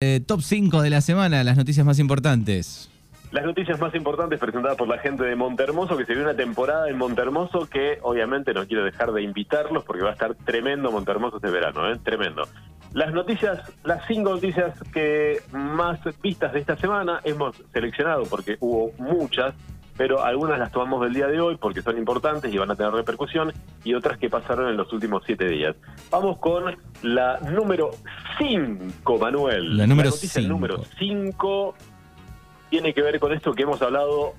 Eh, 0.00 0.20
top 0.24 0.42
5 0.42 0.80
de 0.80 0.90
la 0.90 1.00
semana, 1.00 1.42
las 1.42 1.56
noticias 1.56 1.84
más 1.84 1.98
importantes. 1.98 2.88
Las 3.32 3.44
noticias 3.44 3.80
más 3.80 3.92
importantes 3.96 4.38
presentadas 4.38 4.76
por 4.76 4.86
la 4.86 4.98
gente 4.98 5.24
de 5.24 5.34
Montermoso, 5.34 5.96
que 5.96 6.04
se 6.04 6.12
viene 6.12 6.28
una 6.28 6.36
temporada 6.36 6.88
en 6.88 6.96
Montermoso 6.96 7.68
que 7.68 7.98
obviamente 8.02 8.54
no 8.54 8.64
quiero 8.68 8.84
dejar 8.84 9.10
de 9.10 9.22
invitarlos 9.22 9.82
porque 9.82 10.04
va 10.04 10.10
a 10.10 10.12
estar 10.12 10.36
tremendo 10.36 10.92
Montermoso 10.92 11.38
este 11.38 11.50
verano, 11.50 11.90
¿eh? 11.90 11.98
tremendo. 12.00 12.46
Las 12.92 13.12
noticias, 13.12 13.60
las 13.82 14.06
cinco 14.06 14.30
noticias 14.30 14.72
que 14.92 15.40
más 15.50 15.98
vistas 16.22 16.52
de 16.52 16.60
esta 16.60 16.76
semana 16.76 17.20
hemos 17.24 17.56
seleccionado 17.72 18.22
porque 18.22 18.56
hubo 18.60 18.92
muchas, 18.98 19.52
pero 19.98 20.24
algunas 20.24 20.58
las 20.58 20.72
tomamos 20.72 21.02
del 21.02 21.12
día 21.12 21.26
de 21.26 21.38
hoy 21.40 21.56
porque 21.56 21.82
son 21.82 21.98
importantes 21.98 22.50
y 22.54 22.56
van 22.56 22.70
a 22.70 22.76
tener 22.76 22.92
repercusión, 22.92 23.52
y 23.84 23.92
otras 23.92 24.16
que 24.16 24.30
pasaron 24.30 24.68
en 24.70 24.76
los 24.78 24.90
últimos 24.92 25.22
siete 25.26 25.46
días. 25.46 25.76
Vamos 26.10 26.38
con 26.38 26.74
la 27.02 27.38
número 27.40 27.90
5, 28.38 29.18
Manuel. 29.18 29.76
La 29.76 29.86
número 29.86 30.08
noticia 30.10 30.40
cinco. 30.40 30.48
número 30.54 30.84
5 30.98 31.74
tiene 32.70 32.94
que 32.94 33.02
ver 33.02 33.18
con 33.20 33.32
esto 33.32 33.52
que 33.52 33.64
hemos 33.64 33.82
hablado 33.82 34.32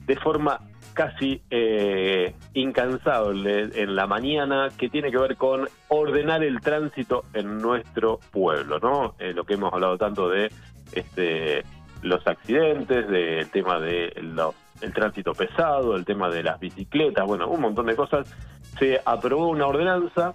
de 0.00 0.16
forma 0.16 0.58
casi 0.94 1.42
eh, 1.50 2.34
incansable 2.54 3.68
en 3.74 3.96
la 3.96 4.06
mañana, 4.06 4.68
que 4.76 4.88
tiene 4.88 5.10
que 5.10 5.18
ver 5.18 5.36
con 5.36 5.68
ordenar 5.88 6.42
el 6.44 6.60
tránsito 6.60 7.24
en 7.34 7.58
nuestro 7.60 8.20
pueblo, 8.30 8.78
¿no? 8.78 9.14
Eh, 9.18 9.32
lo 9.32 9.44
que 9.44 9.54
hemos 9.54 9.72
hablado 9.72 9.96
tanto 9.98 10.28
de 10.28 10.50
este 10.92 11.62
los 12.02 12.26
accidentes, 12.26 13.08
del 13.08 13.48
tema 13.50 13.80
de 13.80 14.12
los- 14.20 14.54
el 14.80 14.92
tránsito 14.92 15.32
pesado, 15.32 15.96
el 15.96 16.04
tema 16.04 16.28
de 16.28 16.42
las 16.42 16.58
bicicletas, 16.60 17.26
bueno, 17.26 17.48
un 17.48 17.60
montón 17.60 17.86
de 17.86 17.96
cosas. 17.96 18.32
Se 18.78 19.00
aprobó 19.04 19.48
una 19.48 19.66
ordenanza 19.66 20.34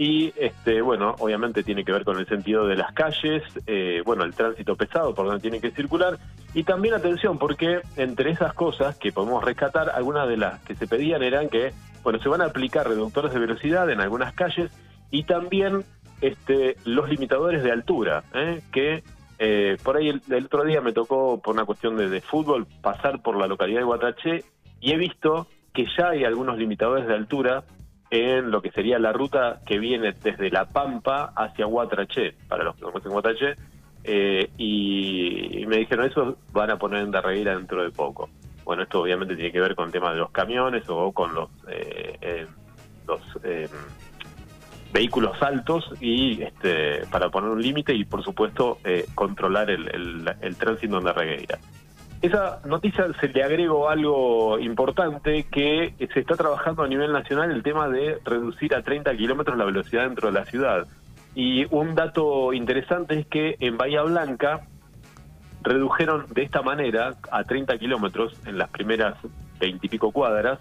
y 0.00 0.32
este 0.36 0.80
bueno 0.80 1.14
obviamente 1.18 1.62
tiene 1.62 1.84
que 1.84 1.92
ver 1.92 2.04
con 2.04 2.18
el 2.18 2.26
sentido 2.26 2.66
de 2.66 2.74
las 2.74 2.90
calles 2.94 3.42
eh, 3.66 4.00
bueno 4.02 4.24
el 4.24 4.32
tránsito 4.32 4.74
pesado 4.74 5.14
por 5.14 5.26
donde 5.26 5.42
tiene 5.42 5.60
que 5.60 5.72
circular 5.72 6.18
y 6.54 6.64
también 6.64 6.94
atención 6.94 7.38
porque 7.38 7.82
entre 7.96 8.30
esas 8.30 8.54
cosas 8.54 8.96
que 8.96 9.12
podemos 9.12 9.44
rescatar 9.44 9.90
algunas 9.90 10.26
de 10.26 10.38
las 10.38 10.58
que 10.60 10.74
se 10.74 10.86
pedían 10.86 11.22
eran 11.22 11.50
que 11.50 11.74
bueno 12.02 12.18
se 12.18 12.30
van 12.30 12.40
a 12.40 12.46
aplicar 12.46 12.88
reductores 12.88 13.34
de 13.34 13.40
velocidad 13.40 13.90
en 13.90 14.00
algunas 14.00 14.32
calles 14.32 14.70
y 15.10 15.24
también 15.24 15.84
este 16.22 16.76
los 16.86 17.10
limitadores 17.10 17.62
de 17.62 17.70
altura 17.70 18.24
¿eh? 18.32 18.62
que 18.72 19.04
eh, 19.40 19.76
por 19.82 19.96
ahí 19.96 20.10
el, 20.10 20.44
otro 20.44 20.64
día 20.64 20.80
me 20.80 20.92
tocó 20.92 21.40
por 21.40 21.54
una 21.54 21.64
cuestión 21.64 21.96
de, 21.96 22.08
de 22.08 22.20
fútbol 22.20 22.66
pasar 22.82 23.22
por 23.22 23.36
la 23.36 23.46
localidad 23.46 23.80
de 23.80 23.84
Guataché 23.84 24.44
y 24.80 24.92
he 24.92 24.96
visto 24.96 25.48
que 25.72 25.86
ya 25.98 26.10
hay 26.10 26.24
algunos 26.24 26.58
limitadores 26.58 27.06
de 27.06 27.14
altura 27.14 27.64
en 28.10 28.50
lo 28.50 28.60
que 28.60 28.70
sería 28.70 28.98
la 28.98 29.12
ruta 29.12 29.60
que 29.64 29.78
viene 29.78 30.12
desde 30.12 30.50
La 30.50 30.66
Pampa 30.66 31.32
hacia 31.34 31.64
Guatraché, 31.64 32.34
para 32.48 32.64
los 32.64 32.76
que 32.76 32.82
conocen 32.82 33.12
Guatraché, 33.12 33.54
eh, 34.04 34.50
y, 34.56 35.62
y 35.62 35.66
me 35.66 35.78
dijeron, 35.78 36.06
eso 36.06 36.36
van 36.52 36.70
a 36.70 36.78
poner 36.78 37.02
en 37.02 37.10
Darreguera 37.10 37.56
dentro 37.56 37.82
de 37.82 37.90
poco. 37.90 38.28
Bueno, 38.64 38.82
esto 38.82 39.00
obviamente 39.00 39.34
tiene 39.36 39.52
que 39.52 39.60
ver 39.60 39.74
con 39.74 39.86
el 39.86 39.92
tema 39.92 40.12
de 40.12 40.18
los 40.18 40.30
camiones 40.30 40.84
o 40.88 41.12
con 41.12 41.34
los, 41.34 41.50
eh, 41.68 42.16
eh, 42.20 42.46
los 43.06 43.20
eh, 43.42 43.68
vehículos 44.92 45.40
altos 45.42 45.92
y 46.00 46.42
este, 46.42 47.06
para 47.10 47.28
poner 47.30 47.50
un 47.50 47.62
límite 47.62 47.94
y 47.94 48.04
por 48.04 48.24
supuesto 48.24 48.78
eh, 48.84 49.06
controlar 49.14 49.70
el, 49.70 49.88
el, 49.88 50.34
el 50.40 50.56
tránsito 50.56 50.98
en 50.98 51.04
Darregueira. 51.04 51.58
Esa 52.22 52.60
noticia 52.66 53.06
se 53.18 53.28
le 53.28 53.42
agrego 53.42 53.88
algo 53.88 54.58
importante 54.58 55.44
que 55.44 55.94
se 56.12 56.20
está 56.20 56.36
trabajando 56.36 56.82
a 56.82 56.88
nivel 56.88 57.12
nacional 57.12 57.50
el 57.50 57.62
tema 57.62 57.88
de 57.88 58.18
reducir 58.24 58.74
a 58.74 58.82
30 58.82 59.16
kilómetros 59.16 59.56
la 59.56 59.64
velocidad 59.64 60.04
dentro 60.04 60.30
de 60.30 60.38
la 60.38 60.44
ciudad. 60.44 60.86
Y 61.34 61.64
un 61.74 61.94
dato 61.94 62.52
interesante 62.52 63.20
es 63.20 63.26
que 63.26 63.56
en 63.60 63.78
Bahía 63.78 64.02
Blanca 64.02 64.66
redujeron 65.62 66.26
de 66.28 66.42
esta 66.42 66.60
manera 66.60 67.14
a 67.30 67.44
30 67.44 67.78
kilómetros 67.78 68.34
en 68.44 68.58
las 68.58 68.68
primeras 68.68 69.14
20 69.58 69.86
y 69.86 69.88
pico 69.88 70.12
cuadras, 70.12 70.58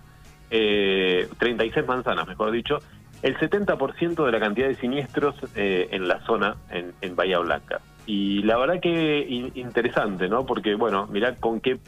eh, 0.51 1.27
36 1.39 1.85
manzanas, 1.85 2.25
mejor 2.25 2.51
dicho, 2.51 2.79
el 3.21 3.37
70% 3.37 4.25
de 4.25 4.31
la 4.31 4.39
cantidad 4.39 4.67
de 4.67 4.75
siniestros 4.75 5.35
eh, 5.55 5.87
en 5.91 6.07
la 6.07 6.19
zona, 6.25 6.55
en, 6.71 6.93
en 7.01 7.15
Bahía 7.15 7.39
Blanca. 7.39 7.81
Y 8.05 8.41
la 8.43 8.57
verdad 8.57 8.79
que 8.81 9.19
in- 9.27 9.51
interesante, 9.55 10.27
¿no? 10.29 10.45
Porque, 10.45 10.75
bueno, 10.75 11.07
mirá 11.07 11.35
con 11.35 11.59
qué 11.59 11.79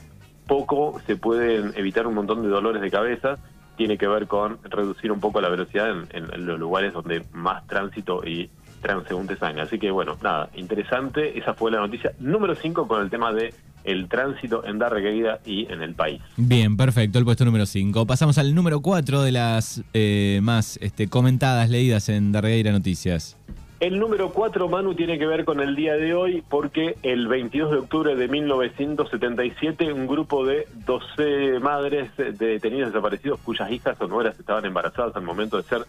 poco 0.47 1.00
se 1.08 1.16
pueden 1.16 1.72
evitar 1.75 2.06
un 2.08 2.16
montón 2.16 2.41
de 2.44 2.50
dolores 2.50 2.81
de 2.81 2.91
cabeza. 2.91 3.36
Tiene 3.78 3.97
que 3.97 4.08
ver 4.08 4.28
con 4.28 4.59
reducir 4.64 5.12
un 5.12 5.20
poco 5.20 5.41
la 5.41 5.50
velocidad 5.50 5.90
en, 5.90 6.03
en- 6.12 6.34
en 6.34 6.46
los 6.46 6.59
lugares 6.59 6.94
donde 6.94 7.24
más 7.31 7.66
tránsito 7.68 8.22
y 8.25 8.50
transeúntes 8.81 9.41
hay. 9.41 9.59
Así 9.59 9.80
que, 9.80 9.90
bueno, 9.91 10.18
nada, 10.22 10.50
interesante. 10.56 11.38
Esa 11.40 11.53
fue 11.53 11.72
la 11.72 11.80
noticia 11.80 12.12
número 12.20 12.56
5 12.56 12.88
con 12.88 13.02
el 13.02 13.09
tema 13.09 13.31
de 13.31 13.53
el 13.84 14.08
tránsito 14.08 14.66
en 14.66 14.80
Darregueira 14.80 15.40
y 15.46 15.72
en 15.72 15.81
el 15.81 15.94
país. 15.94 16.22
Bien, 16.38 16.78
perfecto, 16.78 17.19
el 17.19 17.25
puesto 17.25 17.46
número 17.46 17.66
5. 17.66 18.06
Pasamos 18.06 18.38
al 18.38 18.53
número 18.53 18.81
4 18.81 19.22
de 19.22 19.31
las 19.31 19.84
eh, 19.94 20.40
más 20.44 20.78
este, 20.81 21.08
comentadas, 21.08 21.69
leídas 21.69 22.09
en 22.09 22.31
Darreira 22.31 22.72
Noticias. 22.72 23.38
El 23.81 23.97
número 23.97 24.30
4, 24.30 24.70
Manu, 24.70 24.94
tiene 24.94 25.18
que 25.18 25.25
ver 25.25 25.44
con 25.44 25.59
el 25.59 25.75
día 25.75 25.96
de 25.96 26.14
hoy 26.14 26.44
porque 26.47 26.97
el 27.02 27.28
22 27.28 27.72
de 27.72 27.78
octubre 27.78 28.16
de 28.16 28.28
1977 28.28 29.91
un 29.91 30.06
grupo 30.06 30.46
de 30.46 30.68
12 30.86 31.59
madres 31.59 32.16
de 32.16 32.34
detenidos 32.34 32.94
desaparecidos 32.94 33.40
cuyas 33.40 33.72
hijas 33.72 34.00
o 34.00 34.06
nueras 34.06 34.40
estaban 34.40 34.66
embarazadas 34.66 35.16
al 35.16 35.24
momento 35.24 35.58
de 35.58 35.64
ser 35.64 35.88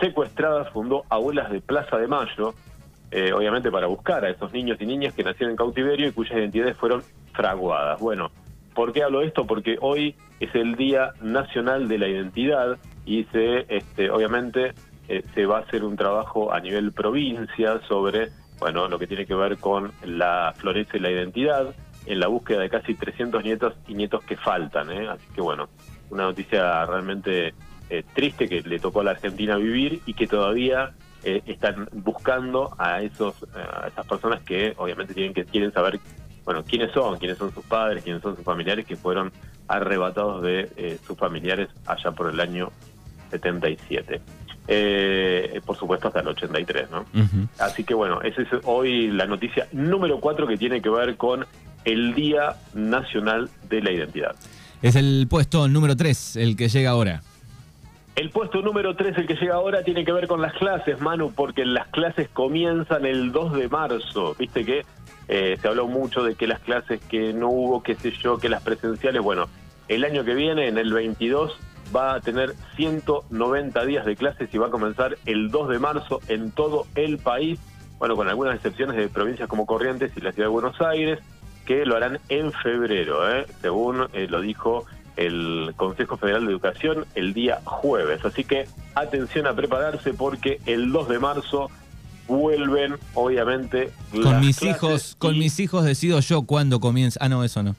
secuestradas 0.00 0.70
fundó 0.70 1.04
Abuelas 1.08 1.52
de 1.52 1.60
Plaza 1.60 1.98
de 1.98 2.08
Mayo, 2.08 2.54
eh, 3.12 3.32
obviamente 3.32 3.70
para 3.70 3.86
buscar 3.86 4.24
a 4.24 4.30
esos 4.30 4.52
niños 4.52 4.78
y 4.80 4.86
niñas 4.86 5.14
que 5.14 5.22
nacieron 5.22 5.52
en 5.52 5.56
cautiverio 5.56 6.08
y 6.08 6.12
cuyas 6.12 6.36
identidades 6.36 6.76
fueron 6.76 7.04
fraguadas. 7.32 8.00
Bueno, 8.00 8.30
¿por 8.74 8.92
qué 8.92 9.02
hablo 9.02 9.22
esto? 9.22 9.46
Porque 9.46 9.78
hoy 9.80 10.16
es 10.40 10.54
el 10.54 10.74
Día 10.76 11.12
Nacional 11.20 11.88
de 11.88 11.98
la 11.98 12.08
Identidad 12.08 12.78
y 13.04 13.24
se, 13.24 13.66
este, 13.68 14.10
obviamente, 14.10 14.72
eh, 15.08 15.22
se 15.34 15.46
va 15.46 15.58
a 15.58 15.60
hacer 15.62 15.84
un 15.84 15.96
trabajo 15.96 16.52
a 16.52 16.60
nivel 16.60 16.92
provincia 16.92 17.80
sobre, 17.88 18.28
bueno, 18.58 18.88
lo 18.88 18.98
que 18.98 19.06
tiene 19.06 19.26
que 19.26 19.34
ver 19.34 19.58
con 19.58 19.92
la 20.04 20.54
floresta 20.56 20.96
y 20.96 21.00
la 21.00 21.10
identidad, 21.10 21.74
en 22.06 22.20
la 22.20 22.28
búsqueda 22.28 22.60
de 22.60 22.70
casi 22.70 22.94
300 22.94 23.44
nietos 23.44 23.74
y 23.86 23.94
nietos 23.94 24.22
que 24.24 24.36
faltan, 24.36 24.90
¿eh? 24.90 25.08
Así 25.08 25.26
que 25.34 25.40
bueno, 25.40 25.68
una 26.10 26.24
noticia 26.24 26.86
realmente 26.86 27.54
eh, 27.90 28.04
triste 28.14 28.48
que 28.48 28.62
le 28.62 28.78
tocó 28.78 29.00
a 29.00 29.04
la 29.04 29.10
Argentina 29.12 29.56
vivir 29.56 30.00
y 30.06 30.14
que 30.14 30.26
todavía 30.26 30.92
eh, 31.24 31.42
están 31.46 31.88
buscando 31.92 32.74
a 32.78 33.02
esos 33.02 33.46
a 33.54 33.88
esas 33.88 34.06
personas 34.06 34.40
que 34.42 34.74
obviamente 34.78 35.12
tienen 35.12 35.34
que 35.34 35.44
quieren 35.44 35.72
saber 35.72 36.00
bueno 36.44 36.64
quiénes 36.64 36.90
son 36.92 37.18
quiénes 37.18 37.38
son 37.38 37.52
sus 37.52 37.64
padres 37.64 38.02
quiénes 38.02 38.22
son 38.22 38.36
sus 38.36 38.44
familiares 38.44 38.86
que 38.86 38.96
fueron 38.96 39.32
arrebatados 39.68 40.42
de 40.42 40.70
eh, 40.76 40.98
sus 41.06 41.16
familiares 41.16 41.68
allá 41.86 42.10
por 42.12 42.30
el 42.30 42.40
año 42.40 42.70
77 43.30 44.20
Eh, 44.72 45.60
por 45.66 45.76
supuesto 45.76 46.08
hasta 46.08 46.20
el 46.20 46.28
83 46.28 46.90
no 46.90 47.00
Ujú. 47.00 47.48
Así 47.58 47.82
que 47.84 47.94
bueno, 47.94 48.22
esa 48.22 48.42
es 48.42 48.48
hoy 48.64 49.08
la 49.08 49.26
noticia 49.26 49.66
número 49.72 50.20
4 50.20 50.46
que 50.46 50.56
tiene 50.56 50.80
que 50.80 50.90
ver 50.90 51.16
con 51.16 51.44
el 51.84 52.14
Día 52.14 52.56
Nacional 52.74 53.48
de 53.68 53.80
la 53.80 53.90
Identidad. 53.90 54.36
Es 54.82 54.96
el 54.96 55.26
puesto 55.28 55.66
número 55.66 55.96
3, 55.96 56.36
el 56.36 56.56
que 56.56 56.68
llega 56.68 56.90
ahora. 56.90 57.22
El 58.20 58.28
puesto 58.28 58.60
número 58.60 58.94
3, 58.94 59.16
el 59.16 59.26
que 59.26 59.34
llega 59.34 59.54
ahora, 59.54 59.82
tiene 59.82 60.04
que 60.04 60.12
ver 60.12 60.28
con 60.28 60.42
las 60.42 60.52
clases, 60.52 61.00
Manu, 61.00 61.32
porque 61.32 61.64
las 61.64 61.88
clases 61.88 62.28
comienzan 62.28 63.06
el 63.06 63.32
2 63.32 63.54
de 63.54 63.68
marzo. 63.70 64.36
Viste 64.38 64.62
que 64.62 64.84
eh, 65.26 65.56
se 65.58 65.66
habló 65.66 65.86
mucho 65.86 66.22
de 66.22 66.34
que 66.34 66.46
las 66.46 66.60
clases 66.60 67.00
que 67.00 67.32
no 67.32 67.48
hubo, 67.48 67.82
qué 67.82 67.94
sé 67.94 68.10
yo, 68.10 68.36
que 68.36 68.50
las 68.50 68.62
presenciales, 68.62 69.22
bueno, 69.22 69.48
el 69.88 70.04
año 70.04 70.22
que 70.22 70.34
viene, 70.34 70.68
en 70.68 70.76
el 70.76 70.92
22, 70.92 71.58
va 71.96 72.12
a 72.12 72.20
tener 72.20 72.52
190 72.76 73.86
días 73.86 74.04
de 74.04 74.16
clases 74.16 74.52
y 74.52 74.58
va 74.58 74.66
a 74.66 74.70
comenzar 74.70 75.16
el 75.24 75.50
2 75.50 75.70
de 75.70 75.78
marzo 75.78 76.20
en 76.28 76.50
todo 76.50 76.84
el 76.96 77.16
país, 77.16 77.58
bueno, 77.98 78.16
con 78.16 78.28
algunas 78.28 78.54
excepciones 78.54 78.96
de 78.96 79.08
provincias 79.08 79.48
como 79.48 79.64
Corrientes 79.64 80.12
y 80.14 80.20
la 80.20 80.32
ciudad 80.32 80.48
de 80.48 80.52
Buenos 80.52 80.78
Aires, 80.82 81.20
que 81.64 81.86
lo 81.86 81.96
harán 81.96 82.20
en 82.28 82.52
febrero, 82.52 83.34
¿eh? 83.34 83.46
según 83.62 84.08
eh, 84.12 84.26
lo 84.28 84.42
dijo 84.42 84.84
el 85.16 85.72
Consejo 85.76 86.16
Federal 86.16 86.46
de 86.46 86.52
Educación 86.52 87.04
el 87.14 87.34
día 87.34 87.60
jueves. 87.64 88.24
Así 88.24 88.44
que 88.44 88.66
atención 88.94 89.46
a 89.46 89.54
prepararse 89.54 90.12
porque 90.14 90.60
el 90.66 90.92
2 90.92 91.08
de 91.08 91.18
marzo 91.18 91.70
vuelven, 92.28 92.96
obviamente, 93.14 93.90
Con 94.12 94.24
las 94.24 94.40
mis 94.40 94.58
clases 94.58 94.76
hijos, 94.76 95.16
con 95.18 95.38
mis 95.38 95.58
hijos 95.60 95.84
decido 95.84 96.20
yo 96.20 96.42
cuándo 96.42 96.80
comienza. 96.80 97.18
Ah, 97.22 97.28
no, 97.28 97.42
eso 97.44 97.62
no. 97.62 97.74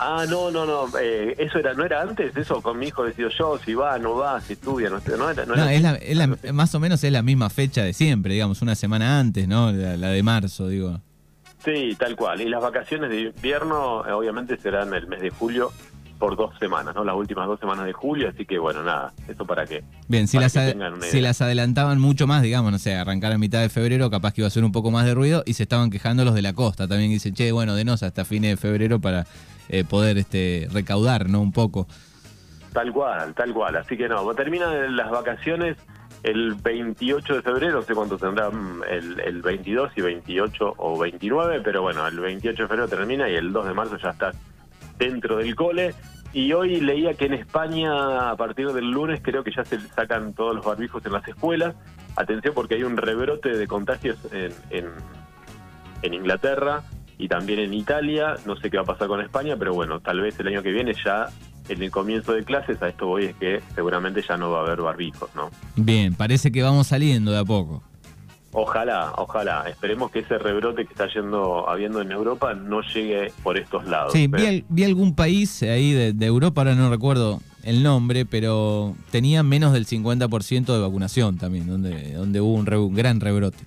Ah, 0.00 0.26
no, 0.28 0.52
no, 0.52 0.64
no, 0.64 0.86
eh, 1.00 1.34
eso 1.38 1.58
era, 1.58 1.74
no 1.74 1.84
era 1.84 2.00
antes, 2.02 2.36
eso 2.36 2.62
con 2.62 2.78
mi 2.78 2.86
hijo 2.86 3.02
decido 3.02 3.30
yo, 3.30 3.58
si 3.58 3.74
va, 3.74 3.98
no 3.98 4.14
va, 4.14 4.40
si 4.40 4.52
estudia, 4.52 4.88
no, 4.90 5.00
no 5.18 5.30
era, 5.30 5.44
no 5.44 5.56
No, 5.56 5.62
era 5.64 5.72
es 5.74 5.82
la, 5.82 5.94
es 5.96 6.16
la- 6.16 6.52
más 6.52 6.72
o 6.76 6.78
menos 6.78 7.02
es 7.02 7.10
la 7.10 7.22
misma 7.22 7.50
fecha 7.50 7.82
de 7.82 7.92
siempre, 7.92 8.34
digamos, 8.34 8.62
una 8.62 8.76
semana 8.76 9.18
antes, 9.18 9.48
¿no? 9.48 9.72
La, 9.72 9.96
la 9.96 10.10
de 10.10 10.22
marzo, 10.22 10.68
digo. 10.68 11.00
Sí, 11.64 11.96
tal 11.98 12.14
cual. 12.14 12.40
Y 12.40 12.48
las 12.48 12.62
vacaciones 12.62 13.10
de 13.10 13.22
invierno, 13.22 14.06
eh, 14.06 14.12
obviamente, 14.12 14.56
serán 14.58 14.94
el 14.94 15.08
mes 15.08 15.20
de 15.20 15.30
julio 15.30 15.72
por 16.18 16.36
dos 16.36 16.56
semanas, 16.58 16.94
¿no? 16.94 17.04
Las 17.04 17.14
últimas 17.14 17.46
dos 17.46 17.60
semanas 17.60 17.86
de 17.86 17.92
julio, 17.92 18.28
así 18.28 18.44
que 18.44 18.58
bueno, 18.58 18.82
nada, 18.82 19.12
eso 19.28 19.46
para 19.46 19.64
que... 19.66 19.84
Bien, 20.08 20.26
si, 20.26 20.38
las, 20.38 20.52
si 20.52 21.44
adelantaban 21.44 22.00
mucho 22.00 22.26
más, 22.26 22.42
digamos, 22.42 22.72
no 22.72 22.78
sé, 22.78 22.94
arrancar 22.94 23.32
a 23.32 23.38
mitad 23.38 23.60
de 23.60 23.68
febrero, 23.68 24.10
capaz 24.10 24.34
que 24.34 24.40
iba 24.40 24.48
a 24.48 24.50
ser 24.50 24.64
un 24.64 24.72
poco 24.72 24.90
más 24.90 25.06
de 25.06 25.14
ruido 25.14 25.42
y 25.46 25.54
se 25.54 25.62
estaban 25.62 25.90
quejando 25.90 26.24
los 26.24 26.34
de 26.34 26.42
la 26.42 26.52
costa 26.52 26.88
también. 26.88 27.10
Dicen, 27.10 27.34
che, 27.34 27.52
bueno, 27.52 27.74
denos 27.74 28.02
hasta 28.02 28.24
fines 28.24 28.50
de 28.50 28.56
febrero 28.56 29.00
para 29.00 29.26
eh, 29.68 29.84
poder 29.84 30.18
este, 30.18 30.68
recaudar, 30.72 31.28
¿no? 31.28 31.40
Un 31.40 31.52
poco. 31.52 31.86
Tal 32.72 32.92
cual, 32.92 33.34
tal 33.34 33.52
cual. 33.54 33.76
Así 33.76 33.96
que 33.96 34.08
no, 34.08 34.34
terminan 34.34 34.96
las 34.96 35.10
vacaciones 35.10 35.76
el 36.24 36.54
28 36.54 37.36
de 37.36 37.42
febrero, 37.42 37.74
no 37.74 37.82
sé 37.82 37.94
cuánto 37.94 38.18
tendrá 38.18 38.50
mm, 38.50 38.82
el, 38.88 39.20
el 39.20 39.42
22 39.42 39.92
y 39.96 40.00
28 40.00 40.74
o 40.76 40.98
29, 40.98 41.60
pero 41.62 41.82
bueno, 41.82 42.06
el 42.06 42.18
28 42.18 42.62
de 42.62 42.68
febrero 42.68 42.88
termina 42.88 43.28
y 43.28 43.36
el 43.36 43.52
2 43.52 43.68
de 43.68 43.74
marzo 43.74 43.96
ya 43.98 44.10
está 44.10 44.32
dentro 44.98 45.36
del 45.36 45.54
cole. 45.54 45.94
Y 46.32 46.52
hoy 46.52 46.80
leía 46.80 47.14
que 47.14 47.26
en 47.26 47.34
España, 47.34 48.30
a 48.30 48.36
partir 48.36 48.68
del 48.68 48.90
lunes, 48.90 49.20
creo 49.22 49.42
que 49.42 49.50
ya 49.50 49.64
se 49.64 49.80
sacan 49.80 50.34
todos 50.34 50.54
los 50.54 50.64
barbijos 50.64 51.04
en 51.06 51.12
las 51.12 51.26
escuelas. 51.26 51.74
Atención 52.16 52.54
porque 52.54 52.74
hay 52.74 52.82
un 52.82 52.96
rebrote 52.96 53.56
de 53.56 53.66
contagios 53.66 54.18
en, 54.32 54.52
en, 56.02 56.14
Inglaterra 56.14 56.82
y 57.16 57.28
también 57.28 57.60
en 57.60 57.74
Italia. 57.74 58.34
No 58.44 58.56
sé 58.56 58.70
qué 58.70 58.76
va 58.76 58.82
a 58.82 58.86
pasar 58.86 59.08
con 59.08 59.20
España, 59.20 59.56
pero 59.58 59.72
bueno, 59.72 60.00
tal 60.00 60.20
vez 60.20 60.38
el 60.38 60.48
año 60.48 60.62
que 60.62 60.70
viene 60.70 60.94
ya 61.04 61.28
en 61.68 61.82
el 61.82 61.90
comienzo 61.90 62.32
de 62.32 62.44
clases, 62.44 62.80
a 62.82 62.88
esto 62.88 63.06
voy, 63.06 63.26
es 63.26 63.36
que 63.36 63.60
seguramente 63.74 64.22
ya 64.26 64.36
no 64.36 64.50
va 64.50 64.60
a 64.60 64.62
haber 64.66 64.80
barbijos, 64.80 65.30
¿no? 65.34 65.50
Bien, 65.76 66.14
parece 66.14 66.50
que 66.50 66.62
vamos 66.62 66.88
saliendo 66.88 67.30
de 67.30 67.38
a 67.38 67.44
poco. 67.44 67.82
Ojalá, 68.52 69.12
ojalá. 69.16 69.64
Esperemos 69.68 70.10
que 70.10 70.20
ese 70.20 70.38
rebrote 70.38 70.86
que 70.86 70.92
está 70.92 71.06
yendo 71.12 71.68
habiendo 71.68 72.00
en 72.00 72.10
Europa 72.12 72.54
no 72.54 72.80
llegue 72.80 73.30
por 73.42 73.58
estos 73.58 73.84
lados. 73.86 74.12
Sí, 74.12 74.26
vi, 74.26 74.30
Pero- 74.42 74.66
vi 74.68 74.84
algún 74.84 75.14
país 75.14 75.62
ahí 75.62 75.92
de, 75.92 76.12
de 76.14 76.26
Europa, 76.26 76.62
ahora 76.62 76.74
no 76.74 76.88
recuerdo 76.90 77.40
el 77.62 77.82
nombre, 77.82 78.24
pero 78.24 78.94
tenía 79.10 79.42
menos 79.42 79.72
del 79.74 79.86
50% 79.86 80.64
de 80.72 80.80
vacunación 80.80 81.36
también, 81.36 81.66
donde, 81.66 82.14
donde 82.14 82.40
hubo 82.40 82.54
un, 82.54 82.64
re- 82.66 82.78
un 82.78 82.94
gran 82.94 83.20
rebrote. 83.20 83.58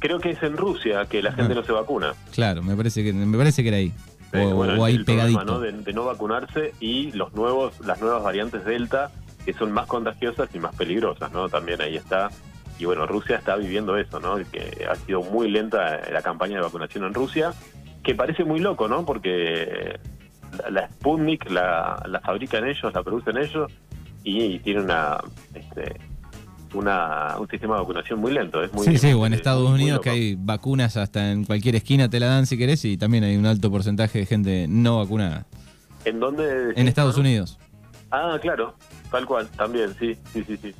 Creo 0.00 0.18
que 0.18 0.30
es 0.30 0.42
en 0.42 0.56
Rusia 0.56 1.06
que 1.06 1.22
la 1.22 1.32
gente 1.32 1.52
Ah. 1.52 1.56
no 1.56 1.62
se 1.64 1.72
vacuna. 1.72 2.14
Claro, 2.32 2.62
me 2.62 2.74
parece 2.76 3.04
que, 3.04 3.12
me 3.12 3.36
parece 3.38 3.62
que 3.62 3.68
era 3.68 3.78
ahí. 3.78 3.92
O, 4.32 4.36
Eh, 4.36 4.52
bueno, 4.52 4.80
o 4.80 4.84
ahí 4.84 4.96
el 4.96 5.04
problema, 5.04 5.28
pegadito. 5.28 5.52
¿no? 5.54 5.60
De, 5.60 5.72
de 5.72 5.92
no 5.92 6.04
vacunarse 6.04 6.74
y 6.80 7.12
los 7.12 7.32
nuevos, 7.34 7.74
las 7.86 8.00
nuevas 8.00 8.22
variantes 8.24 8.64
Delta 8.64 9.10
que 9.44 9.52
son 9.54 9.72
más 9.72 9.86
contagiosas 9.86 10.50
y 10.54 10.58
más 10.58 10.74
peligrosas, 10.74 11.32
¿no? 11.32 11.48
También 11.48 11.80
ahí 11.80 11.96
está. 11.96 12.30
Y 12.78 12.84
bueno, 12.84 13.06
Rusia 13.06 13.36
está 13.36 13.56
viviendo 13.56 13.96
eso, 13.96 14.20
¿no? 14.20 14.36
Que 14.50 14.86
ha 14.88 14.94
sido 14.94 15.22
muy 15.22 15.50
lenta 15.50 16.00
la 16.10 16.22
campaña 16.22 16.56
de 16.56 16.62
vacunación 16.62 17.04
en 17.04 17.14
Rusia, 17.14 17.52
que 18.02 18.14
parece 18.14 18.44
muy 18.44 18.60
loco, 18.60 18.88
¿no? 18.88 19.04
Porque 19.04 19.98
la, 20.70 20.88
Sputnik 20.88 21.50
la, 21.50 22.02
la 22.06 22.20
fabrican 22.20 22.66
ellos, 22.66 22.92
la 22.92 23.02
producen 23.02 23.36
ellos 23.36 23.70
y, 24.22 24.58
tiene 24.60 24.82
una, 24.82 25.18
este, 25.54 25.96
una 26.74 27.36
un 27.38 27.48
sistema 27.48 27.74
de 27.74 27.80
vacunación 27.80 28.20
muy 28.20 28.32
lento. 28.32 28.62
Es 28.62 28.72
muy, 28.72 28.86
sí, 28.86 28.98
sí, 28.98 29.12
o 29.12 29.26
en 29.26 29.32
es 29.32 29.38
Estados 29.38 29.68
Unidos 29.68 30.00
que 30.00 30.10
hay 30.10 30.34
vacunas 30.36 30.96
hasta 30.96 31.32
en 31.32 31.44
cualquier 31.44 31.76
esquina 31.76 32.08
te 32.08 32.20
la 32.20 32.26
dan 32.26 32.46
si 32.46 32.58
querés 32.58 32.84
y 32.84 32.96
también 32.96 33.24
hay 33.24 33.36
un 33.36 33.46
alto 33.46 33.70
porcentaje 33.70 34.20
de 34.20 34.26
gente 34.26 34.66
no 34.68 34.98
vacunada. 34.98 35.46
¿En 36.04 36.20
dónde? 36.20 36.72
En 36.76 36.88
Estados 36.88 37.16
¿no? 37.16 37.22
Unidos. 37.22 37.58
Ah, 38.10 38.38
claro, 38.40 38.74
tal 39.10 39.26
cual, 39.26 39.48
también, 39.48 39.94
sí, 39.98 40.16
sí, 40.32 40.42
sí, 40.46 40.56
sí. 40.56 40.74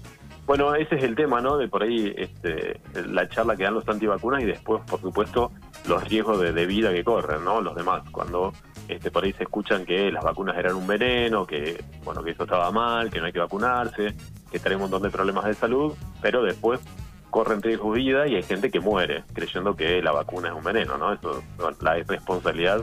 Bueno, 0.49 0.75
ese 0.75 0.95
es 0.95 1.05
el 1.05 1.15
tema, 1.15 1.43
¿no? 1.43 1.59
De 1.59 1.69
por 1.69 1.83
ahí 1.83 2.11
este, 2.17 2.81
la 3.07 3.29
charla 3.29 3.55
que 3.55 3.65
dan 3.65 3.75
los 3.75 3.87
antivacunas 3.87 4.43
y 4.43 4.47
después, 4.47 4.83
por 4.89 4.99
supuesto, 4.99 5.53
los 5.87 6.03
riesgos 6.09 6.41
de, 6.41 6.65
vida 6.65 6.91
que 6.91 7.05
corren, 7.05 7.45
¿no? 7.45 7.61
Los 7.61 7.77
demás, 7.77 8.03
cuando 8.11 8.55
este, 8.89 9.11
por 9.11 9.25
ahí 9.25 9.35
se 9.35 9.43
escuchan 9.43 9.85
que 9.85 10.11
las 10.11 10.25
vacunas 10.25 10.57
eran 10.57 10.75
un 10.77 10.87
veneno, 10.87 11.47
que 11.47 11.85
bueno 12.03 12.23
que 12.25 12.31
eso 12.31 12.45
estaba 12.45 12.71
mal, 12.71 13.11
que 13.11 13.21
no 13.21 13.27
hay 13.27 13.33
que 13.33 13.41
vacunarse, 13.41 14.15
que 14.51 14.59
trae 14.59 14.75
un 14.75 14.81
montón 14.81 15.03
de 15.03 15.11
problemas 15.11 15.45
de 15.45 15.53
salud, 15.53 15.93
pero 16.23 16.43
después 16.43 16.81
corren 17.29 17.61
riesgos 17.61 17.95
de 17.95 18.01
vida 18.01 18.27
y 18.27 18.37
hay 18.37 18.43
gente 18.43 18.71
que 18.71 18.81
muere 18.81 19.25
creyendo 19.35 19.77
que 19.77 20.01
la 20.01 20.13
vacuna 20.13 20.49
es 20.49 20.55
un 20.55 20.65
veneno, 20.65 20.97
¿no? 20.97 21.13
Eso 21.13 21.43
la 21.83 21.95
responsabilidad 21.97 22.83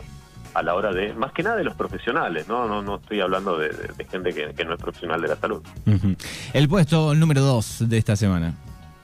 a 0.56 0.64
la 0.64 0.74
hora 0.74 0.92
de, 0.94 1.14
más 1.14 1.32
que 1.34 1.44
nada 1.44 1.58
de 1.58 1.64
los 1.66 1.76
profesionales, 1.76 2.48
¿no? 2.48 2.68
No, 2.68 2.82
no 2.82 2.96
estoy 2.96 3.20
hablando 3.22 3.58
de, 3.60 3.70
de- 3.70 3.90
de 3.96 4.06
gente 4.06 4.34
que, 4.34 4.54
que 4.54 4.66
no 4.66 4.74
es 4.74 4.82
profesional 4.82 5.22
de 5.22 5.28
la 5.28 5.36
salud. 5.36 5.62
El 6.54 6.68
puesto 6.70 7.14
número 7.14 7.42
2 7.42 7.90
de 7.90 7.98
esta 7.98 8.16
semana. 8.16 8.54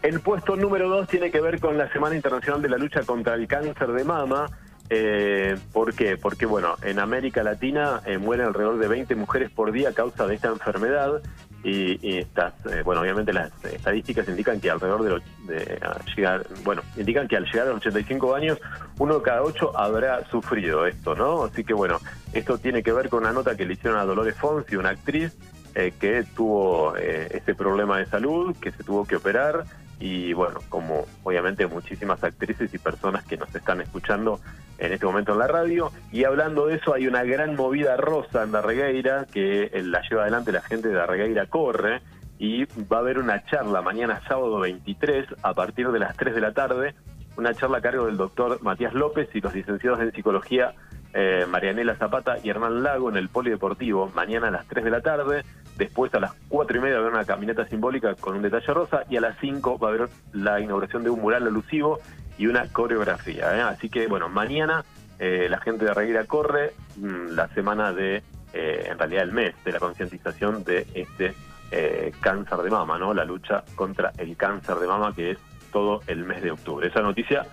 El 0.01 0.19
puesto 0.21 0.55
número 0.55 0.89
dos 0.89 1.07
tiene 1.07 1.29
que 1.29 1.39
ver 1.41 1.59
con 1.59 1.77
la 1.77 1.87
Semana 1.93 2.15
Internacional 2.15 2.59
de 2.59 2.69
la 2.69 2.77
Lucha 2.77 3.01
contra 3.03 3.35
el 3.35 3.47
Cáncer 3.47 3.89
de 3.91 4.03
Mama. 4.03 4.47
Eh, 4.89 5.55
¿Por 5.71 5.93
qué? 5.93 6.17
Porque, 6.17 6.47
bueno, 6.47 6.75
en 6.81 6.97
América 6.97 7.43
Latina 7.43 8.01
eh, 8.07 8.17
mueren 8.17 8.47
alrededor 8.47 8.79
de 8.79 8.87
20 8.87 9.13
mujeres 9.15 9.51
por 9.51 9.71
día 9.71 9.89
a 9.89 9.93
causa 9.93 10.25
de 10.25 10.33
esta 10.35 10.47
enfermedad. 10.49 11.21
Y, 11.63 11.99
y 12.01 12.17
estas, 12.17 12.53
eh, 12.65 12.81
bueno, 12.83 13.01
obviamente 13.01 13.31
las 13.31 13.51
estadísticas 13.65 14.27
indican 14.27 14.59
que 14.59 14.71
alrededor 14.71 15.21
de, 15.45 15.53
de, 15.53 15.79
llegar, 16.15 16.47
bueno, 16.63 16.81
indican 16.97 17.27
que 17.27 17.37
al 17.37 17.45
llegar 17.45 17.67
a 17.67 17.71
los 17.71 17.77
85 17.77 18.35
años, 18.35 18.59
uno 18.97 19.19
de 19.19 19.21
cada 19.21 19.43
ocho 19.43 19.77
habrá 19.77 20.25
sufrido 20.29 20.87
esto, 20.87 21.15
¿no? 21.15 21.43
Así 21.43 21.63
que, 21.63 21.73
bueno, 21.73 21.99
esto 22.33 22.57
tiene 22.57 22.81
que 22.81 22.91
ver 22.91 23.09
con 23.09 23.19
una 23.19 23.31
nota 23.31 23.55
que 23.55 23.65
le 23.65 23.73
hicieron 23.73 23.99
a 23.99 24.05
Dolores 24.05 24.35
Fonsi, 24.35 24.75
una 24.75 24.89
actriz, 24.89 25.37
eh, 25.73 25.93
que 25.99 26.23
tuvo 26.35 26.97
eh, 26.97 27.29
ese 27.31 27.55
problema 27.55 27.97
de 27.97 28.05
salud, 28.05 28.55
que 28.59 28.71
se 28.71 28.83
tuvo 28.83 29.05
que 29.05 29.15
operar 29.15 29.63
y 30.01 30.33
bueno, 30.33 30.59
como 30.67 31.05
obviamente 31.23 31.65
muchísimas 31.67 32.21
actrices 32.23 32.73
y 32.73 32.77
personas 32.77 33.23
que 33.23 33.37
nos 33.37 33.53
están 33.55 33.79
escuchando 33.79 34.41
en 34.81 34.91
este 34.91 35.05
momento 35.05 35.31
en 35.33 35.39
la 35.39 35.47
radio. 35.47 35.91
Y 36.11 36.23
hablando 36.25 36.65
de 36.65 36.75
eso, 36.75 36.93
hay 36.93 37.07
una 37.07 37.23
gran 37.23 37.55
movida 37.55 37.95
rosa 37.97 38.43
en 38.43 38.51
Darregueira 38.51 39.25
que 39.31 39.65
eh, 39.65 39.83
la 39.83 40.01
lleva 40.01 40.23
adelante 40.23 40.51
la 40.51 40.61
gente 40.61 40.89
de 40.89 40.95
Darregueira 40.95 41.45
Corre 41.45 42.01
y 42.39 42.65
va 42.91 42.97
a 42.97 42.99
haber 43.01 43.19
una 43.19 43.45
charla 43.45 43.81
mañana 43.83 44.21
sábado 44.27 44.59
23 44.59 45.27
a 45.43 45.53
partir 45.53 45.89
de 45.89 45.99
las 45.99 46.17
3 46.17 46.33
de 46.33 46.41
la 46.41 46.53
tarde, 46.53 46.95
una 47.37 47.53
charla 47.53 47.77
a 47.77 47.81
cargo 47.81 48.07
del 48.07 48.17
doctor 48.17 48.61
Matías 48.63 48.95
López 48.95 49.29
y 49.35 49.41
los 49.41 49.53
licenciados 49.53 49.99
en 50.01 50.11
psicología 50.11 50.73
eh, 51.13 51.45
Marianela 51.47 51.95
Zapata 51.95 52.37
y 52.41 52.49
Hernán 52.49 52.81
Lago 52.81 53.09
en 53.09 53.17
el 53.17 53.29
Polideportivo, 53.29 54.11
mañana 54.15 54.47
a 54.47 54.51
las 54.51 54.65
3 54.65 54.83
de 54.83 54.91
la 54.91 55.01
tarde. 55.01 55.43
Después 55.77 56.13
a 56.15 56.19
las 56.19 56.33
4 56.49 56.77
y 56.77 56.81
media 56.81 56.95
va 56.95 57.01
a 57.01 57.03
haber 57.03 57.13
una 57.15 57.25
caminata 57.25 57.67
simbólica 57.67 58.15
con 58.15 58.35
un 58.35 58.41
detalle 58.41 58.73
rosa 58.73 59.03
y 59.09 59.17
a 59.17 59.21
las 59.21 59.37
5 59.39 59.77
va 59.77 59.89
a 59.89 59.91
haber 59.91 60.09
la 60.33 60.59
inauguración 60.59 61.03
de 61.03 61.11
un 61.11 61.21
mural 61.21 61.45
alusivo 61.45 61.99
y 62.37 62.47
una 62.47 62.67
coreografía. 62.67 63.57
¿eh? 63.57 63.61
Así 63.61 63.89
que 63.89 64.07
bueno, 64.07 64.29
mañana 64.29 64.83
eh, 65.19 65.47
la 65.49 65.59
gente 65.59 65.85
de 65.85 65.93
Reguera 65.93 66.25
corre 66.25 66.73
mm, 66.97 67.35
la 67.35 67.47
semana 67.49 67.93
de, 67.93 68.23
eh, 68.53 68.87
en 68.89 68.97
realidad 68.97 69.23
el 69.23 69.31
mes 69.31 69.53
de 69.63 69.71
la 69.71 69.79
concientización 69.79 70.63
de 70.63 70.87
este 70.95 71.35
eh, 71.69 72.11
cáncer 72.21 72.57
de 72.57 72.71
mama, 72.71 72.97
¿no? 72.97 73.13
La 73.13 73.23
lucha 73.23 73.63
contra 73.75 74.11
el 74.17 74.35
cáncer 74.35 74.77
de 74.77 74.87
mama 74.87 75.13
que 75.15 75.31
es 75.31 75.37
todo 75.71 76.01
el 76.07 76.25
mes 76.25 76.41
de 76.41 76.49
octubre. 76.51 76.87
Esa 76.87 77.01
noticia 77.01 77.45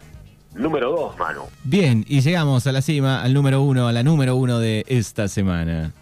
número 0.55 0.91
2, 0.91 1.19
Manu. 1.19 1.43
Bien, 1.63 2.07
y 2.09 2.21
llegamos 2.21 2.67
a 2.67 2.73
la 2.73 2.81
cima, 2.81 3.23
al 3.23 3.35
número 3.35 3.61
uno, 3.61 3.87
a 3.87 3.93
la 3.93 4.03
número 4.03 4.35
uno 4.35 4.59
de 4.59 4.85
esta 4.89 5.29
semana. 5.29 5.93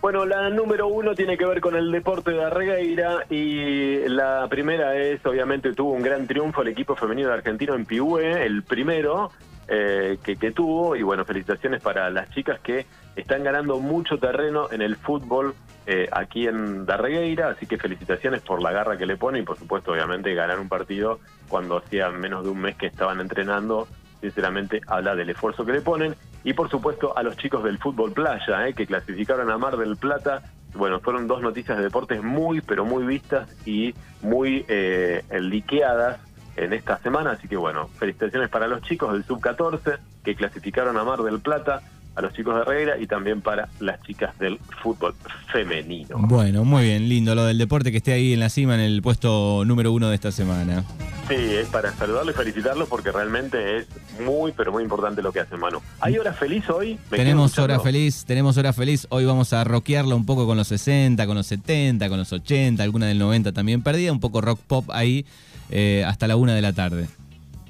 Bueno, 0.00 0.24
la 0.24 0.48
número 0.48 0.88
uno 0.88 1.14
tiene 1.14 1.36
que 1.36 1.44
ver 1.44 1.60
con 1.60 1.76
el 1.76 1.92
deporte 1.92 2.30
de 2.30 2.42
Arregueira 2.42 3.26
y 3.28 4.08
la 4.08 4.46
primera 4.48 4.96
es, 4.96 5.24
obviamente, 5.26 5.74
tuvo 5.74 5.92
un 5.92 6.02
gran 6.02 6.26
triunfo 6.26 6.62
el 6.62 6.68
equipo 6.68 6.96
femenino 6.96 7.30
Argentino 7.30 7.74
en 7.74 7.84
Pihue, 7.84 8.46
el 8.46 8.62
primero 8.62 9.30
eh, 9.68 10.18
que, 10.24 10.36
que 10.36 10.52
tuvo, 10.52 10.96
y 10.96 11.02
bueno, 11.02 11.26
felicitaciones 11.26 11.82
para 11.82 12.08
las 12.08 12.30
chicas 12.30 12.60
que 12.60 12.86
están 13.14 13.44
ganando 13.44 13.78
mucho 13.78 14.16
terreno 14.18 14.68
en 14.72 14.80
el 14.80 14.96
fútbol 14.96 15.54
eh, 15.86 16.08
aquí 16.12 16.46
en 16.46 16.86
Darregueira, 16.86 17.50
así 17.50 17.66
que 17.66 17.76
felicitaciones 17.76 18.40
por 18.40 18.62
la 18.62 18.72
garra 18.72 18.96
que 18.96 19.04
le 19.04 19.18
pone 19.18 19.40
y 19.40 19.42
por 19.42 19.58
supuesto, 19.58 19.92
obviamente, 19.92 20.34
ganar 20.34 20.60
un 20.60 20.70
partido 20.70 21.20
cuando 21.50 21.76
hacía 21.76 22.08
menos 22.08 22.44
de 22.44 22.50
un 22.50 22.60
mes 22.62 22.74
que 22.76 22.86
estaban 22.86 23.20
entrenando, 23.20 23.86
sinceramente 24.22 24.80
habla 24.86 25.14
del 25.14 25.28
esfuerzo 25.28 25.66
que 25.66 25.72
le 25.72 25.82
ponen 25.82 26.14
y 26.44 26.52
por 26.52 26.70
supuesto 26.70 27.16
a 27.16 27.22
los 27.22 27.36
chicos 27.36 27.62
del 27.64 27.78
fútbol 27.78 28.12
playa 28.12 28.66
eh, 28.66 28.74
que 28.74 28.86
clasificaron 28.86 29.50
a 29.50 29.58
Mar 29.58 29.76
del 29.76 29.96
Plata. 29.96 30.42
Bueno, 30.74 31.00
fueron 31.00 31.26
dos 31.26 31.42
noticias 31.42 31.76
de 31.76 31.84
deportes 31.84 32.22
muy, 32.22 32.60
pero 32.60 32.84
muy 32.84 33.04
vistas 33.04 33.48
y 33.66 33.94
muy 34.22 34.64
eh, 34.68 35.22
liqueadas 35.40 36.20
en 36.56 36.72
esta 36.72 36.98
semana. 36.98 37.32
Así 37.32 37.48
que 37.48 37.56
bueno, 37.56 37.88
felicitaciones 37.98 38.48
para 38.48 38.68
los 38.68 38.82
chicos 38.82 39.12
del 39.12 39.24
Sub-14 39.24 39.98
que 40.24 40.34
clasificaron 40.34 40.96
a 40.96 41.04
Mar 41.04 41.20
del 41.20 41.40
Plata, 41.40 41.82
a 42.14 42.22
los 42.22 42.32
chicos 42.32 42.54
de 42.54 42.62
Herrera 42.62 42.98
y 42.98 43.06
también 43.06 43.40
para 43.40 43.68
las 43.80 44.00
chicas 44.02 44.38
del 44.38 44.58
fútbol 44.82 45.14
femenino. 45.52 46.16
Bueno, 46.18 46.64
muy 46.64 46.84
bien, 46.84 47.08
lindo 47.08 47.34
lo 47.34 47.44
del 47.44 47.58
deporte 47.58 47.90
que 47.90 47.98
esté 47.98 48.12
ahí 48.12 48.32
en 48.32 48.40
la 48.40 48.48
cima, 48.48 48.74
en 48.74 48.80
el 48.80 49.02
puesto 49.02 49.64
número 49.64 49.92
uno 49.92 50.08
de 50.08 50.14
esta 50.14 50.32
semana. 50.32 50.84
Sí, 51.30 51.36
es 51.36 51.68
para 51.68 51.92
saludarlo 51.92 52.32
y 52.32 52.34
felicitarlo 52.34 52.86
porque 52.86 53.12
realmente 53.12 53.78
es 53.78 53.86
muy, 54.20 54.50
pero 54.50 54.72
muy 54.72 54.82
importante 54.82 55.22
lo 55.22 55.30
que 55.30 55.38
hacen, 55.38 55.60
Manu. 55.60 55.78
¿Hay 56.00 56.18
hora 56.18 56.32
feliz 56.32 56.68
hoy? 56.68 56.98
¿Me 57.08 57.18
Tenemos 57.18 57.56
hora 57.56 57.78
feliz, 57.78 58.24
tenemos 58.24 58.56
hora 58.56 58.72
feliz. 58.72 59.06
Hoy 59.10 59.24
vamos 59.26 59.52
a 59.52 59.62
rockearla 59.62 60.16
un 60.16 60.26
poco 60.26 60.44
con 60.44 60.56
los 60.56 60.66
60, 60.66 61.24
con 61.28 61.36
los 61.36 61.46
70, 61.46 62.08
con 62.08 62.18
los 62.18 62.32
80, 62.32 62.82
alguna 62.82 63.06
del 63.06 63.20
90 63.20 63.52
también 63.52 63.80
perdida, 63.80 64.10
un 64.10 64.18
poco 64.18 64.40
rock 64.40 64.58
pop 64.66 64.90
ahí 64.90 65.24
eh, 65.70 66.04
hasta 66.04 66.26
la 66.26 66.34
una 66.34 66.52
de 66.56 66.62
la 66.62 66.72
tarde. 66.72 67.08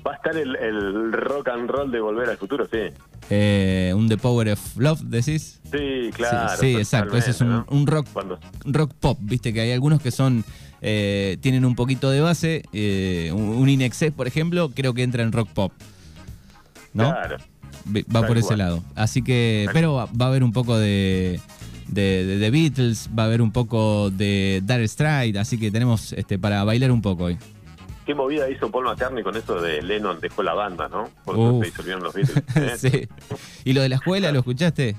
Va 0.07 0.13
a 0.13 0.17
estar 0.17 0.35
el, 0.35 0.57
el 0.57 1.13
rock 1.13 1.49
and 1.49 1.69
roll 1.69 1.91
de 1.91 2.01
Volver 2.01 2.31
al 2.31 2.39
Futuro, 2.39 2.67
sí. 2.67 2.79
Eh, 3.29 3.93
un 3.95 4.09
The 4.09 4.17
Power 4.17 4.49
of 4.53 4.77
Love, 4.79 5.01
decís. 5.03 5.61
Sí, 5.71 6.09
claro. 6.15 6.49
Sí, 6.59 6.73
sí, 6.73 6.77
exacto. 6.77 7.19
Ese 7.19 7.33
es 7.33 7.41
un, 7.43 7.49
totalmente, 7.49 7.75
un 7.75 7.87
rock, 7.87 8.07
¿no? 8.07 8.13
Cuando- 8.15 8.39
rock 8.65 8.95
pop, 8.99 9.19
viste 9.21 9.53
que 9.53 9.61
hay 9.61 9.73
algunos 9.73 10.01
que 10.01 10.11
son 10.11 10.45
eh, 10.83 11.37
tienen 11.41 11.65
un 11.65 11.75
poquito 11.75 12.11
de 12.11 12.21
base. 12.21 12.63
eh, 12.73 13.31
un, 13.35 13.49
un 13.49 13.91
por 14.17 14.27
ejemplo, 14.27 14.71
creo 14.75 14.95
que 14.95 15.03
entra 15.03 15.23
en 15.23 15.33
rock 15.33 15.49
pop. 15.51 15.73
¿no? 16.93 17.11
Claro. 17.11 17.37
Va 17.89 18.21
Tal 18.21 18.27
por 18.27 18.39
ese 18.39 18.49
cual. 18.49 18.59
lado. 18.59 18.83
Así 18.95 19.23
que, 19.23 19.63
Tal 19.67 19.75
pero 19.75 19.95
va, 19.95 20.07
va 20.07 20.27
a 20.27 20.29
haber 20.29 20.45
un 20.45 20.53
poco 20.53 20.79
de, 20.79 21.41
de, 21.89 22.51
Beatles, 22.51 23.09
va 23.19 23.25
a 23.25 23.27
haber 23.27 23.43
un 23.43 23.53
poco 23.53 24.11
de 24.11 24.63
Dire 24.65 24.87
Straits, 24.87 25.39
así 25.39 25.59
que 25.59 25.71
tenemos 25.71 26.13
este 26.13 26.39
para 26.39 26.63
bailar 26.65 26.91
un 26.91 27.03
poco 27.03 27.25
hoy. 27.25 27.39
¿Qué 28.07 28.15
movida 28.15 28.51
hizo 28.51 28.71
Paul 28.71 28.87
McCartney 28.87 29.23
con 29.23 29.37
eso 29.37 29.61
de 29.61 29.83
Lennon 29.83 30.21
dejó 30.21 30.43
la 30.43 30.55
banda, 30.55 30.89
no? 30.89 31.09
Por 31.25 31.37
eso 31.37 31.53
Uf. 31.55 31.65
se 31.65 31.71
disolvieron 31.71 32.03
los 32.03 32.15
Beatles. 32.15 32.81
sí. 32.81 33.09
¿Y 33.65 33.73
lo 33.73 33.83
de 33.83 33.89
la 33.89 33.97
escuela, 33.97 34.33
lo 34.33 34.41
escuchaste? 34.41 34.97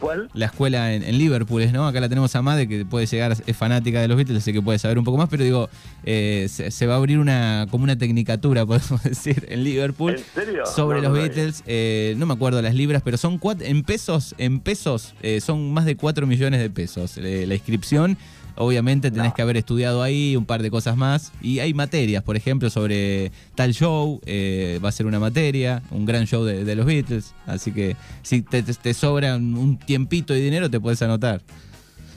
¿Cuál? 0.00 0.30
La 0.34 0.46
escuela 0.46 0.94
en, 0.94 1.02
en 1.02 1.18
Liverpool, 1.18 1.70
¿no? 1.72 1.86
Acá 1.86 2.00
la 2.00 2.08
tenemos 2.08 2.34
a 2.34 2.40
Made, 2.42 2.66
que 2.66 2.84
puede 2.86 3.06
llegar, 3.06 3.36
es 3.46 3.56
fanática 3.56 4.00
de 4.00 4.08
los 4.08 4.16
Beatles, 4.16 4.38
así 4.38 4.52
que 4.52 4.62
puede 4.62 4.78
saber 4.78 4.98
un 4.98 5.04
poco 5.04 5.18
más, 5.18 5.28
pero 5.28 5.44
digo, 5.44 5.68
eh, 6.04 6.46
se, 6.50 6.70
se 6.70 6.86
va 6.86 6.94
a 6.94 6.96
abrir 6.96 7.18
una 7.18 7.66
como 7.70 7.84
una 7.84 7.96
tecnicatura, 7.98 8.64
podemos 8.66 9.02
decir, 9.02 9.46
en 9.50 9.62
Liverpool. 9.62 10.12
¿En 10.16 10.24
serio? 10.34 10.64
sobre 10.66 11.02
No, 11.02 11.08
los 11.10 11.12
no. 11.18 11.22
Beatles, 11.22 11.62
eh, 11.66 12.14
no 12.16 12.24
me 12.26 12.32
acuerdo 12.32 12.62
las 12.62 12.74
libras, 12.74 13.02
pero 13.04 13.16
son 13.18 13.38
cuat- 13.38 13.62
en 13.62 13.82
pesos, 13.82 14.34
en 14.38 14.60
pesos, 14.60 15.14
eh, 15.22 15.40
son 15.40 15.72
más 15.72 15.84
de 15.84 15.96
4 15.96 16.26
millones 16.26 16.60
de 16.60 16.70
pesos 16.70 17.16
la 17.18 17.54
inscripción. 17.54 18.16
Obviamente 18.62 19.10
tenés 19.10 19.28
No. 19.28 19.34
que 19.34 19.40
haber 19.40 19.56
estudiado 19.56 20.02
ahí 20.02 20.36
un 20.36 20.44
par 20.44 20.60
de 20.60 20.70
cosas 20.70 20.94
más. 20.94 21.32
Y 21.40 21.60
hay 21.60 21.72
materias, 21.72 22.22
por 22.22 22.36
ejemplo, 22.36 22.68
sobre 22.68 23.32
tal 23.54 23.72
show, 23.72 24.20
eh, 24.26 24.78
va 24.84 24.90
a 24.90 24.92
ser 24.92 25.06
una 25.06 25.18
materia, 25.18 25.82
un 25.90 26.04
gran 26.04 26.26
show 26.26 26.44
de, 26.44 26.64
de 26.64 26.74
los 26.76 26.84
Beatles. 26.84 27.34
Así 27.46 27.72
que 27.72 27.96
si 28.22 28.42
te, 28.42 28.62
te- 28.62 28.74
te 28.74 28.92
sobra 28.92 29.36
un 29.36 29.78
tiempito 29.78 30.36
y 30.36 30.42
dinero, 30.42 30.68
te 30.70 30.78
puedes 30.78 31.00
anotar. 31.00 31.40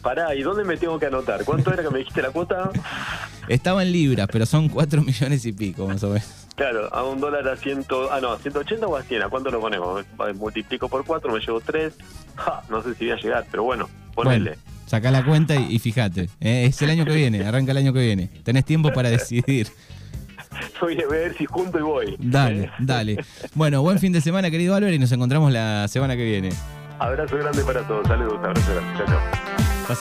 Pará, 0.02 0.36
¿y 0.36 0.42
dónde 0.42 0.66
me 0.66 0.76
tengo 0.76 1.00
que 1.00 1.06
anotar? 1.06 1.46
¿Cuánto 1.46 1.72
era 1.74 1.82
que 1.82 1.90
me 1.90 2.00
dijiste 2.00 2.22
la 2.22 2.30
cuota? 2.32 2.72
Estaba 3.48 3.82
en 3.84 3.94
libras, 3.94 4.28
pero 4.30 4.46
son 4.46 4.68
4 4.68 5.02
millones 5.06 5.46
y 5.46 5.54
pico, 5.54 5.88
más 5.88 6.04
o 6.04 6.10
menos. 6.10 6.28
Claro, 6.56 6.94
a 6.94 7.04
un 7.06 7.22
dólar 7.22 7.48
a 7.48 7.56
ciento... 7.56 8.12
Ah, 8.12 8.20
no, 8.20 8.32
a 8.34 8.38
180 8.38 8.86
o 8.86 8.98
a 8.98 9.02
100, 9.04 9.22
¿a 9.24 9.30
cuánto 9.30 9.50
lo 9.50 9.62
ponemos? 9.62 10.04
Multiplico 10.36 10.90
por 10.90 11.06
4, 11.06 11.32
me 11.32 11.40
llevo 11.40 11.62
3. 11.62 11.94
no 12.70 12.84
sé 12.84 12.96
si 12.96 13.06
voy 13.06 13.14
a 13.14 13.16
llegar, 13.22 13.46
pero 13.50 13.64
bueno, 13.64 13.90
ponele. 14.14 14.50
Bueno, 14.58 14.73
sacá 14.86 15.12
la 15.12 15.24
cuenta 15.24 15.56
y, 15.56 15.75
y 15.75 15.80
fíjate. 15.80 16.30
eh, 16.40 16.66
es 16.68 16.82
el 16.82 16.90
año 16.90 17.06
que 17.06 17.16
viene, 17.16 17.44
arranca 17.46 17.72
el 17.72 17.78
año 17.78 17.94
que 17.94 18.00
viene. 18.02 18.30
Tenés 18.44 18.66
tiempo 18.66 18.92
para 18.94 19.10
decidir. 19.10 19.68
Voy 20.80 21.02
a 21.02 21.08
ver 21.08 21.36
si 21.38 21.46
junto 21.46 21.80
y 21.80 21.82
voy. 21.82 22.16
Dale, 22.20 22.66
¿Eh? 22.66 22.70
dale. 22.80 23.18
Bueno, 23.56 23.82
buen 23.82 23.98
fin 24.00 24.12
de 24.13 24.22
semana, 24.22 24.52
querido 24.52 24.75
Álvaro, 24.75 24.94
y 24.94 25.00
nos 25.00 25.12
encontramos 25.12 25.52
la 25.52 25.88
semana 25.88 26.16
que 26.16 26.24
viene. 26.24 26.50
Abrazo 27.00 27.38
grande 27.38 27.63
para 27.63 27.82
todos. 27.88 28.08
Saludos, 28.08 28.40
abrazo 28.44 28.72
grande. 28.74 28.98
Chao, 28.98 29.08
chao. 29.08 29.53